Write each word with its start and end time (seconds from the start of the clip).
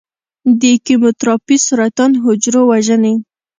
د 0.61 0.61
کیموتراپي 0.85 1.57
سرطان 1.67 2.11
حجرو 2.23 2.61
وژني. 2.71 3.15